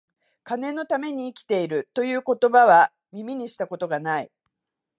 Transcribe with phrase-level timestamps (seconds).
[0.41, 4.31] 金のために生きている、という言葉は、耳にした事が無い